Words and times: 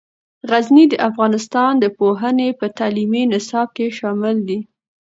غزني 0.49 0.85
د 0.89 0.95
افغانستان 1.09 1.71
د 1.79 1.85
پوهنې 1.97 2.49
په 2.59 2.65
تعلیمي 2.77 3.23
نصاب 3.33 3.67
کې 3.75 3.87
شامل 3.97 4.37
دی. 4.47 4.59